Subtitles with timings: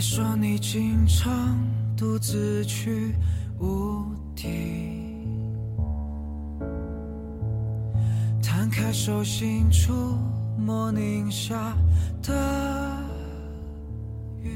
[0.00, 1.58] 你说你经常
[1.94, 3.14] 独自去
[3.58, 4.02] 无
[4.34, 4.48] 地，
[8.42, 9.92] 摊开手心触
[10.56, 11.76] 摸宁夏
[12.22, 12.98] 的
[14.42, 14.50] 雨，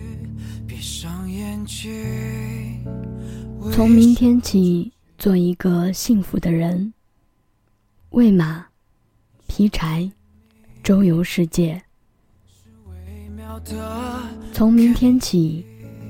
[0.66, 2.82] 闭上眼睛。
[3.70, 6.94] 从明天起，做一个幸福的人。
[8.12, 8.68] 喂马，
[9.46, 10.10] 劈柴，
[10.82, 11.83] 周游世界。
[14.52, 15.64] 从明天起，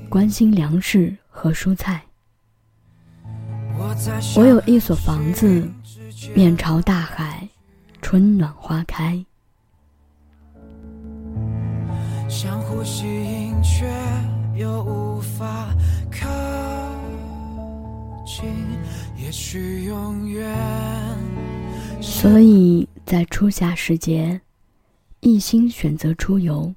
[0.09, 2.01] 关心粮食和蔬菜。
[4.35, 5.67] 我有一所房子，
[6.35, 7.47] 面朝大海，
[8.01, 9.23] 春暖花开。
[12.29, 13.03] 想呼吸，
[13.63, 13.85] 却
[14.55, 15.73] 又无法
[16.11, 16.27] 靠
[18.25, 18.45] 近。
[19.17, 20.55] 也许永远。
[22.01, 24.39] 所以在初夏时节，
[25.21, 26.73] 一心选择出游。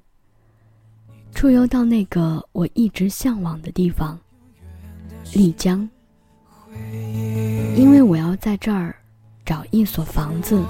[1.33, 4.19] 出游到那个我一直向往的地方——
[5.33, 5.87] 丽江，
[7.77, 8.93] 因为我要在这儿
[9.45, 10.61] 找一所房子，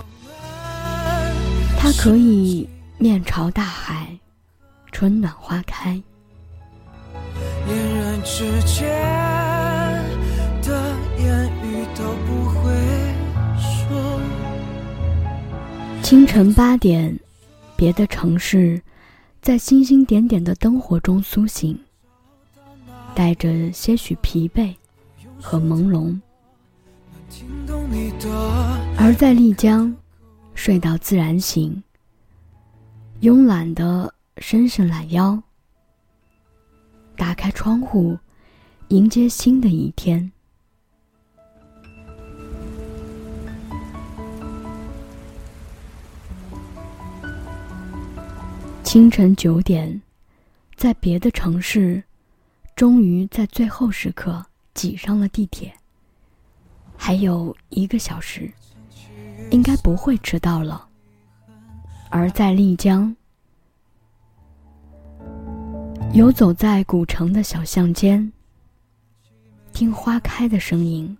[1.77, 4.15] 它可以面朝大海，
[4.91, 5.99] 春暖花开。
[7.65, 8.87] 恋人之间
[10.61, 12.69] 的言语都不会
[13.59, 14.21] 说。
[16.03, 17.19] 清晨八点，
[17.75, 18.79] 别的城市。
[19.41, 21.77] 在星星点点的灯火中苏醒，
[23.15, 24.75] 带着些许疲惫
[25.41, 26.19] 和朦胧；
[28.97, 29.95] 而在丽江，
[30.53, 31.81] 睡到自然醒，
[33.21, 35.41] 慵懒的伸伸懒腰，
[37.15, 38.17] 打开窗户，
[38.89, 40.31] 迎接新的一天。
[48.89, 50.01] 清晨九点，
[50.75, 52.03] 在别的城市，
[52.75, 55.71] 终于在最后时刻挤上了地铁。
[56.97, 58.51] 还有一个小时，
[59.51, 60.87] 应该不会迟到了。
[62.09, 63.15] 而在丽江，
[66.11, 68.33] 游走在古城的小巷间，
[69.71, 71.15] 听花开的声音，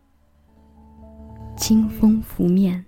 [1.56, 2.84] 清风拂面。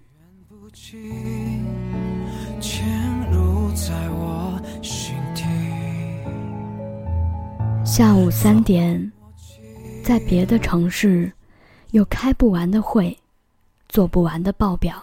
[7.92, 9.12] 下午三点，
[10.02, 11.30] 在别的城市，
[11.90, 13.20] 有开不完的会，
[13.90, 14.96] 做不完的报表。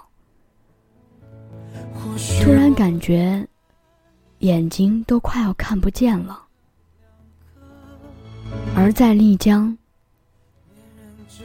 [2.42, 3.46] 突然感觉，
[4.38, 6.42] 眼睛都快要看不见了。
[8.74, 9.76] 而在丽江，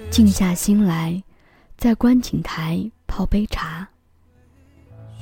[0.09, 1.22] 静下心来，
[1.78, 3.86] 在观景台泡杯茶，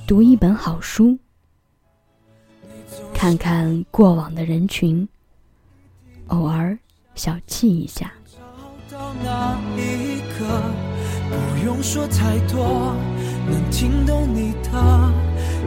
[0.05, 1.17] 读一本好书，
[3.11, 5.09] 看看过往的人群。
[6.27, 6.77] 偶尔
[7.15, 8.11] 小憩一下。
[8.89, 10.45] 找到那一刻，
[11.29, 12.95] 不用说太多，
[13.49, 14.69] 能听懂你的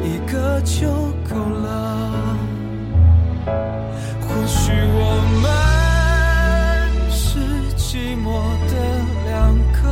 [0.02, 0.88] 一个就
[1.28, 2.38] 够了。
[4.20, 5.44] 或许我们
[7.10, 7.38] 是
[7.76, 8.26] 寂寞
[8.70, 8.72] 的
[9.24, 9.82] 两个。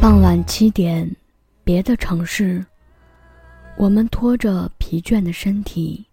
[0.00, 1.14] 傍晚七点，
[1.64, 2.64] 别的城市，
[3.76, 6.06] 我们拖着疲倦的身体，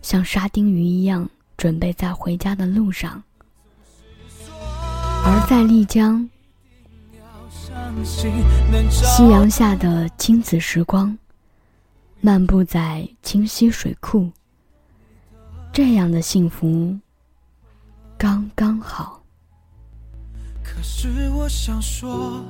[0.00, 1.28] 像沙丁鱼一样。
[1.56, 3.22] 准备在回家的路上，
[5.24, 6.28] 而在丽江，
[8.92, 11.16] 夕阳下的亲子时光，
[12.20, 14.30] 漫步在清溪水库，
[15.72, 16.96] 这样的幸福
[18.18, 19.22] 刚刚好。
[20.62, 22.44] 可是我想说，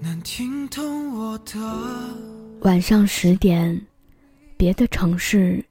[0.00, 1.54] 能听懂我的。
[2.62, 3.80] 晚上十点，
[4.56, 5.64] 别的城市。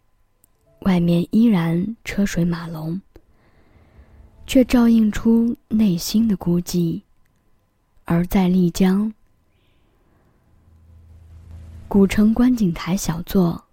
[0.82, 3.00] 外面依然车水马龙，
[4.48, 7.02] 却照映出内心的孤寂。
[8.06, 9.14] 而在丽江，
[11.88, 13.64] 古城观景台小坐，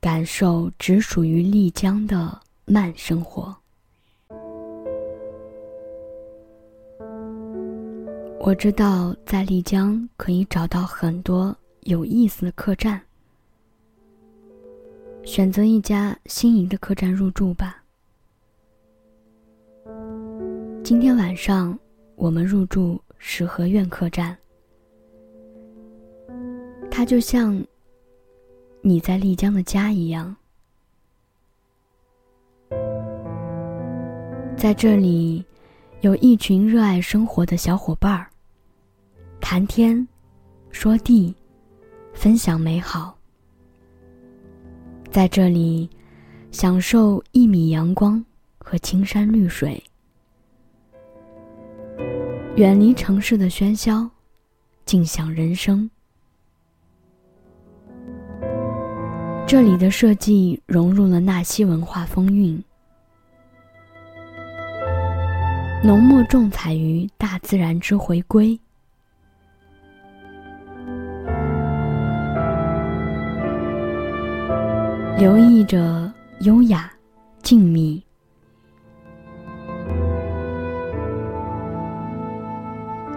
[0.00, 3.56] 感受只属于丽江的慢生活。
[8.40, 13.07] 我知道，在丽江可以找到很多有意思的客栈。
[15.24, 17.82] 选择一家心仪的客栈入住吧。
[20.82, 21.78] 今天晚上
[22.16, 24.36] 我们入住石河苑客栈，
[26.90, 27.62] 它就像
[28.80, 30.34] 你在丽江的家一样。
[34.56, 35.44] 在这里，
[36.00, 38.30] 有一群热爱生活的小伙伴儿，
[39.40, 40.06] 谈天，
[40.70, 41.34] 说地，
[42.14, 43.17] 分享美好。
[45.10, 45.88] 在这里，
[46.52, 48.24] 享受一米阳光
[48.58, 49.82] 和青山绿水，
[52.56, 54.08] 远离城市的喧嚣，
[54.84, 55.90] 静享人生。
[59.46, 62.62] 这里的设计融入了纳西文化风韵，
[65.82, 68.58] 浓墨重彩于大自然之回归。
[75.18, 76.08] 留意着
[76.42, 76.88] 优雅、
[77.42, 78.00] 静谧，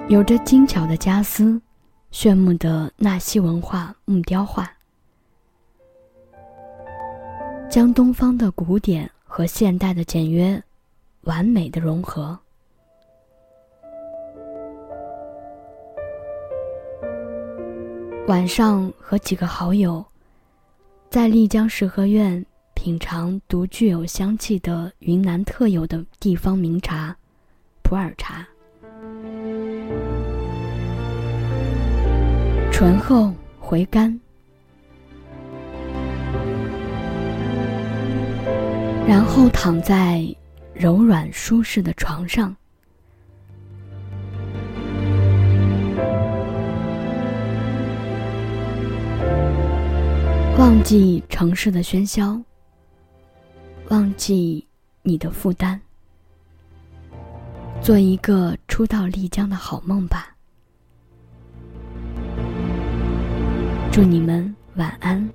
[0.10, 1.62] 有着精巧的家私，
[2.10, 4.68] 炫目的纳西文化木雕画，
[7.70, 10.60] 将东方的古典和现代的简约
[11.26, 12.36] 完美的融合。
[18.28, 20.04] 晚上和几个好友。
[21.12, 27.14] 在丽江石河苑品尝独具有香气的云南特有的地方名茶——
[27.84, 28.48] 普洱茶，
[32.72, 34.18] 醇厚回甘，
[39.06, 40.26] 然后躺在
[40.74, 42.56] 柔软舒适的床上。
[50.62, 52.40] 忘记城市的喧嚣，
[53.90, 54.64] 忘记
[55.02, 55.80] 你的负担，
[57.82, 60.36] 做一个初到丽江的好梦吧。
[63.92, 65.28] 祝你们晚安。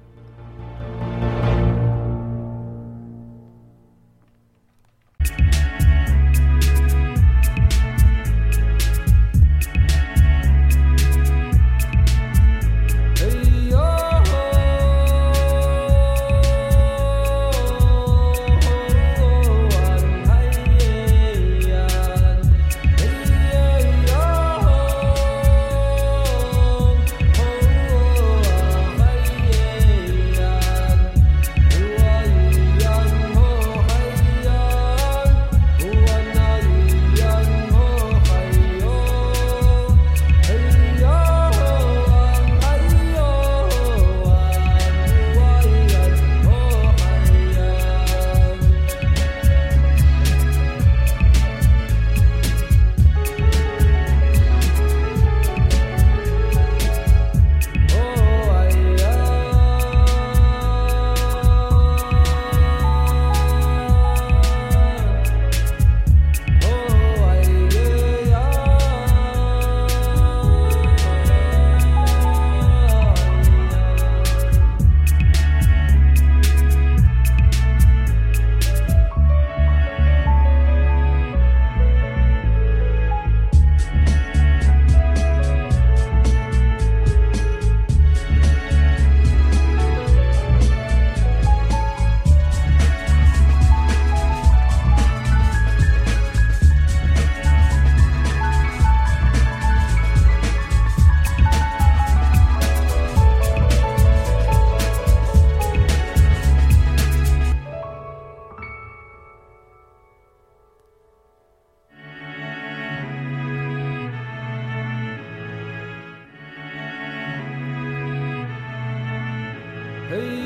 [120.08, 120.45] Hey.